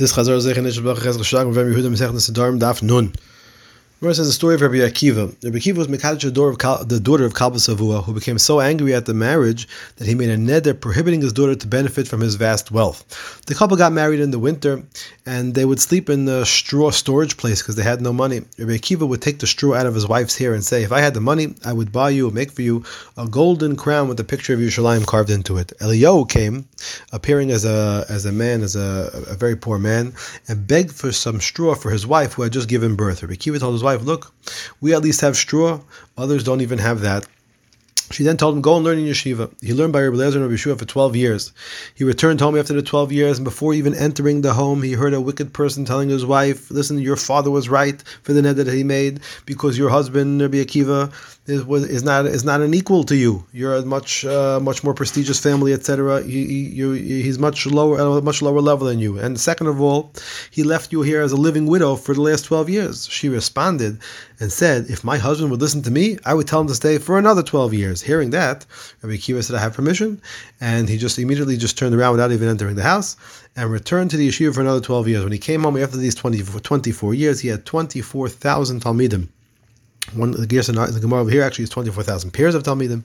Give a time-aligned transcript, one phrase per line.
[0.00, 3.12] And Nishbach Ches Geshag Vem Yehuda Mesechet Nedarim Daf Nun.
[4.00, 5.34] Gemara says the story of Rabbi Akiva.
[5.42, 9.12] Rabbi Akiva was Mekadosh, the daughter of Kalba Savua, who became so angry at the
[9.12, 9.66] marriage
[9.96, 13.42] that he made a neder prohibiting his daughter to benefit from his vast wealth.
[13.46, 14.84] The couple got married in the winter,
[15.26, 18.42] and they would sleep in the straw storage place because they had no money.
[18.56, 21.00] Rabbi Akiva would take the straw out of his wife's hair and say, "If I
[21.00, 22.84] had the money, I would buy you, and make for you,
[23.16, 26.68] a golden crown with a picture of Yerushalayim carved into it." Eliyahu came,
[27.10, 30.12] appearing as a as a man, as a, a very poor man,
[30.46, 33.24] and begged for some straw for his wife who had just given birth.
[33.24, 34.32] Rabbi Akiva told his wife, Look,
[34.80, 35.80] we at least have straw,
[36.16, 37.26] others don't even have that.
[38.10, 39.52] She then told him, Go and learn in yeshiva.
[39.62, 41.52] He learned by Rabbi Eliezer and Rabbi Yehoshua for 12 years.
[41.94, 45.14] He returned home after the 12 years, and before even entering the home, he heard
[45.14, 48.66] a wicked person telling his wife, Listen, your father was right for the net that
[48.68, 51.12] he made, because your husband, Rabbi Akiva,
[51.48, 53.44] is, is not is not an equal to you.
[53.52, 56.22] You're a much uh, much more prestigious family, etc.
[56.22, 59.18] He, he, he's much lower at a much lower level than you.
[59.18, 60.12] And second of all,
[60.50, 63.06] he left you here as a living widow for the last 12 years.
[63.08, 63.98] She responded
[64.40, 66.98] and said, If my husband would listen to me, I would tell him to stay
[66.98, 67.97] for another 12 years.
[68.02, 68.66] Hearing that,
[69.02, 70.20] Rabbi Akiva said, I have permission.
[70.60, 73.16] And he just immediately just turned around without even entering the house
[73.56, 75.24] and returned to the yeshiva for another 12 years.
[75.24, 79.28] When he came home after these 24, 24 years, he had 24,000 Talmidim.
[80.14, 83.04] One the Girsa the Gemara over here actually is twenty four thousand pairs of Talmidim,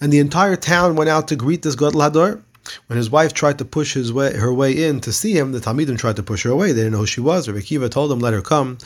[0.00, 2.40] and the entire town went out to greet this Gadol Hador.
[2.86, 5.60] When his wife tried to push his way, her way in to see him, the
[5.60, 6.72] Talmidim tried to push her away.
[6.72, 7.48] They didn't know who she was.
[7.48, 8.78] Rabbi Akiva told them, "Let her come,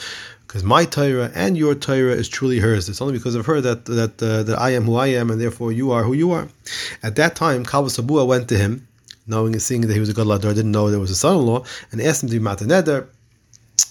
[0.47, 2.89] because my Torah and your Torah is truly hers.
[2.89, 5.41] It's only because of her that that uh, that I am who I am, and
[5.41, 6.49] therefore you are who you are."
[7.03, 8.87] At that time, Kalba Savua went to him,
[9.27, 11.65] knowing and seeing that he was a Gadol Hador, didn't know there was a son-in-law,
[11.91, 13.07] and asked him to be Mataneder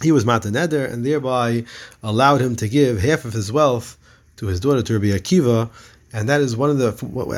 [0.02, 1.66] he was Matan Neder and thereby
[2.04, 3.98] allowed him to give half of his wealth
[4.38, 5.70] to his daughter to Rabbi Akiva,
[6.14, 6.92] and that is one of the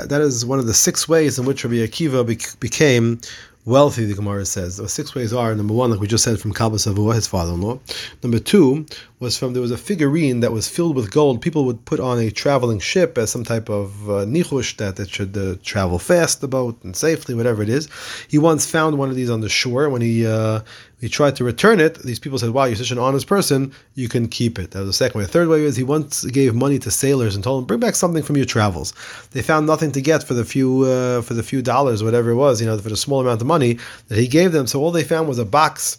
[0.07, 3.19] that is one of the six ways in which Rabbi Akiva became
[3.66, 4.77] wealthy, the Gemara says.
[4.77, 7.79] The six ways are number one, like we just said from Kalba Savua, his father-in-law.
[8.21, 8.85] Number two
[9.19, 11.41] was from there was a figurine that was filled with gold.
[11.41, 15.09] People would put on a traveling ship as some type of uh, nichush that it
[15.09, 17.88] should uh, travel fast, the boat, and safely, whatever it is.
[18.28, 19.90] He once found one of these on the shore.
[19.90, 20.61] When he uh,
[21.03, 23.74] he tried to return it, these people said, "Wow, you're such an honest person.
[23.94, 25.25] You can keep it." That was the second way.
[25.25, 27.96] The third way is he once gave money to sailors and told them, "Bring back
[27.96, 28.94] something from your travels."
[29.31, 32.36] They found nothing to get for the few uh, for the few dollars, whatever it
[32.36, 34.66] was, you know, for the small amount of money that he gave them.
[34.66, 35.97] So all they found was a box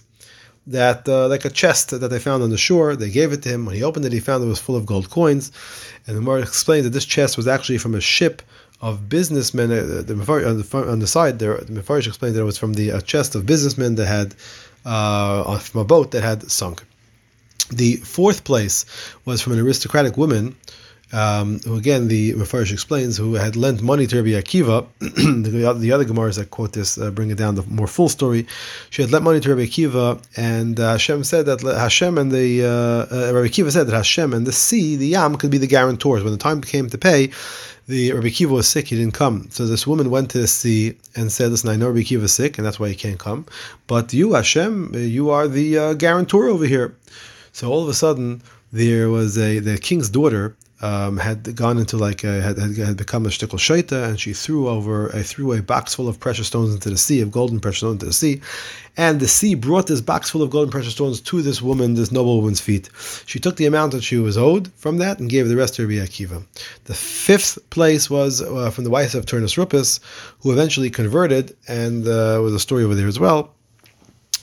[0.69, 2.97] that uh, like a chest that they found on the shore.
[2.97, 3.67] They gave it to him.
[3.67, 5.53] When he opened it, he found it was full of gold coins.
[6.07, 8.41] And the Gemara explained that this chest was actually from a ship
[8.81, 9.71] of businessmen.
[9.71, 10.15] Uh, the,
[10.49, 13.35] on, the, on the side there, the Mefarish explained that it was from the chest
[13.35, 14.35] of businessmen that had
[14.85, 16.85] uh, from a boat that had sunk.
[17.71, 18.85] The fourth place
[19.25, 20.57] was from an aristocratic woman
[21.15, 24.87] um, who again the Mefarish explains, who had lent money to Rabbi Akiva.
[24.99, 28.47] the, the, other Gemaras that quote this uh, bring it down the more full story.
[28.91, 32.65] She had lent money to Rabbi Akiva, and uh, Hashem said that Hashem and the
[32.65, 35.69] uh, uh, Rabbi Akiva said that Hashem and the sea, the Yam, could be the
[35.69, 36.25] guarantors.
[36.25, 37.31] When the time came to pay,
[37.87, 39.49] the Rabbi Akiva was sick; he didn't come.
[39.51, 42.33] So this woman went to the sea and said, "Listen, I know Rabbi Akiva is
[42.33, 43.47] sick, and that's why he can't come.
[43.87, 46.97] But you, Hashem, you are the uh, guarantor over here."
[47.53, 48.43] So all of a sudden,
[48.73, 53.25] there was a the king's daughter um, had gone into like a, had, had become
[53.25, 56.75] a shtickle shaita, and she threw over a threw a box full of precious stones
[56.75, 58.43] into the sea of golden precious stones into the sea,
[58.99, 62.13] and the sea brought this box full of golden precious stones to this woman, this
[62.13, 62.91] noble woman's feet.
[63.25, 65.87] She took the amount that she was owed from that and gave the rest to
[65.87, 66.45] Rabbi Akiva.
[66.85, 70.01] The fifth place was uh, from the wife of Turnus Rufus,
[70.41, 73.55] who eventually converted, and uh, was a story over there as well.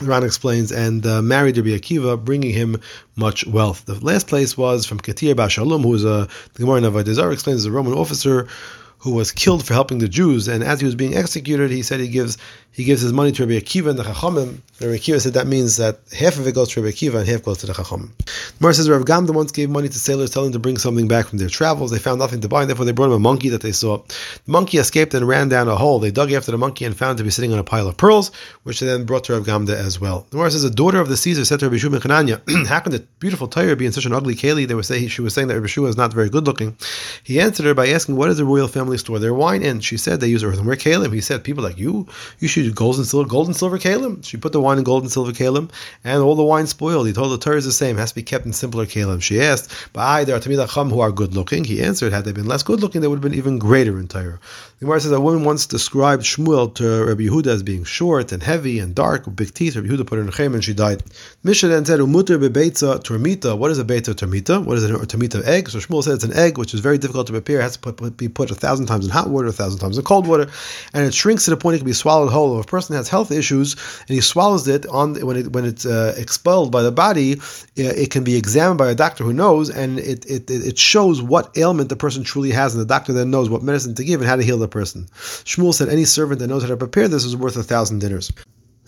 [0.08, 2.82] Ran explains, and uh, married Rabbi Akiva, bringing him
[3.16, 3.86] much wealth.
[3.86, 7.66] The last place was from Ketia bar Shalom, who is a, the Gemara Avodah explains,
[7.66, 8.48] a Roman officer
[9.02, 12.00] who was killed for helping the Jews, and as he was being executed, he said
[12.00, 12.38] he gives
[12.74, 14.60] he gives his money to Rabbi Akiva and the Chachamim.
[14.80, 17.44] Rabbi Akiva said that means that half of it goes to Rabbi Akiva and half
[17.44, 18.12] goes to the Chachamim.
[18.62, 21.28] Mar says Rav Gamda once gave money to sailors, telling them to bring something back
[21.28, 21.92] from their travels.
[21.92, 23.98] They found nothing to buy, and therefore they brought him a monkey that they saw.
[23.98, 26.00] The monkey escaped and ran down a hole.
[26.00, 27.98] They dug after the monkey and found it to be sitting on a pile of
[27.98, 28.32] pearls,
[28.64, 30.28] which they then brought to Rav Gamda as well.
[30.30, 32.92] The Mar says a daughter of the Caesar said to Rabbi Shua Hananya, "How can
[32.92, 35.48] the beautiful Torah be in such an ugly keli?" They were saying she was saying
[35.50, 36.78] that Rabbi Shua is not very good looking.
[37.24, 39.98] He answered her by asking, "What is the royal family store their wine in?" She
[39.98, 42.08] said, "They use earthenware kalim." He said, "People like you,
[42.40, 44.24] you should use gold and silver." Gold and silver kalim.
[44.24, 45.70] She put the wine in gold and silver kalim,
[46.04, 47.08] and all the wine spoiled.
[47.08, 49.22] He told the Torah is the same, has to be kept in simpler kalim.
[49.22, 52.26] She asked, "But I, there are Tamid Chum who are good looking." He answered, "Had
[52.26, 54.40] they been less good looking, they would have been even greater in Torah."
[54.80, 58.42] The Gemara says a woman once described Shmuel to Rabbi Yehuda as being short and
[58.42, 59.76] heavy and dark with big teeth.
[59.76, 61.04] Rabbi Yehuda put her in a and she died.
[61.44, 64.64] Mishnah then said, "Umuter bebeitza termita." What is a beitza termita?
[64.64, 65.70] What is a termita egg?
[65.70, 67.60] So Shmuel said it's an egg which is very difficult to prepare.
[67.60, 69.80] It has to put, be put a thousand thousand times in hot water, a thousand
[69.80, 70.48] times in cold water,
[70.94, 72.60] and it shrinks to the point it can be swallowed whole.
[72.60, 73.76] If a person has health issues
[74.08, 77.40] and he swallows it on when it when it's uh, expelled by the body,
[77.76, 81.56] it can be examined by a doctor who knows, and it, it it shows what
[81.58, 84.30] ailment the person truly has, and the doctor then knows what medicine to give and
[84.30, 85.08] how to heal the person.
[85.14, 88.32] Shmuel said, any servant that knows how to prepare this is worth a thousand dinars.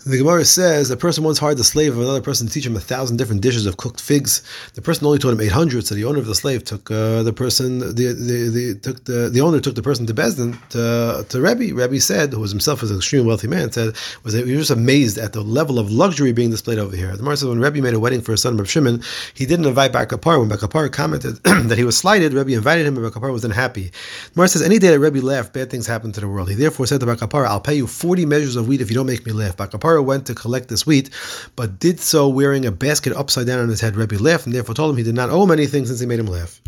[0.06, 2.76] The Gemara says a person once hired the slave of another person to teach him
[2.76, 4.42] a thousand different dishes of cooked figs.
[4.74, 7.22] The person only taught him eight hundred, so the owner of the slave took uh,
[7.22, 10.58] the person the, the, the took the the owner took the person to Beis Din
[10.70, 11.74] to to Rebbe.
[11.74, 14.70] Rebbe said, who was himself was an extremely wealthy man, said was he was just
[14.70, 17.10] amazed at the level of luxury being displayed over here.
[17.12, 19.02] The Gemara says when Rebbe made a wedding for his son Reb Shimon,
[19.32, 20.38] he didn't invite Bar Kapar.
[20.38, 23.84] When Bar commented that he was slighted, Rebbe invited him, and Bar was unhappy.
[23.84, 26.50] The Gemara says any day that Rebbe laughed, bad things happened to the world.
[26.50, 29.06] He therefore said to Bar "I'll pay you forty measures of wheat if you don't
[29.06, 31.10] make me laugh." Bar went to collect this wheat,
[31.56, 33.96] but did so wearing a basket upside down on his head.
[33.96, 36.20] Rebbe laughed and therefore told him he did not owe him anything since he made
[36.20, 36.60] him laugh.